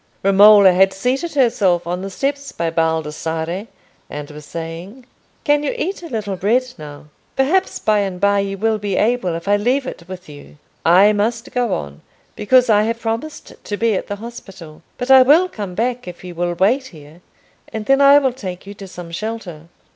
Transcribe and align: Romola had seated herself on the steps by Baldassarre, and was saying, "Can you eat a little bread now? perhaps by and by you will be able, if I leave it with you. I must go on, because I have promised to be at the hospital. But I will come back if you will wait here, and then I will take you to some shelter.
Romola 0.23 0.71
had 0.73 0.93
seated 0.93 1.35
herself 1.35 1.85
on 1.85 2.01
the 2.01 2.09
steps 2.09 2.51
by 2.51 2.71
Baldassarre, 2.71 3.67
and 4.09 4.31
was 4.31 4.47
saying, 4.47 5.05
"Can 5.43 5.61
you 5.61 5.75
eat 5.77 6.01
a 6.01 6.09
little 6.09 6.35
bread 6.35 6.63
now? 6.79 7.05
perhaps 7.35 7.77
by 7.77 7.99
and 7.99 8.19
by 8.19 8.39
you 8.39 8.57
will 8.57 8.79
be 8.79 8.95
able, 8.97 9.35
if 9.35 9.47
I 9.47 9.57
leave 9.57 9.85
it 9.85 10.07
with 10.07 10.27
you. 10.27 10.57
I 10.83 11.13
must 11.13 11.51
go 11.51 11.75
on, 11.75 12.01
because 12.35 12.67
I 12.67 12.81
have 12.85 12.99
promised 12.99 13.53
to 13.63 13.77
be 13.77 13.93
at 13.93 14.07
the 14.07 14.15
hospital. 14.15 14.81
But 14.97 15.11
I 15.11 15.21
will 15.21 15.47
come 15.47 15.75
back 15.75 16.07
if 16.07 16.23
you 16.23 16.33
will 16.33 16.55
wait 16.55 16.87
here, 16.87 17.21
and 17.71 17.85
then 17.85 18.01
I 18.01 18.17
will 18.17 18.33
take 18.33 18.65
you 18.65 18.73
to 18.73 18.87
some 18.87 19.11
shelter. 19.11 19.67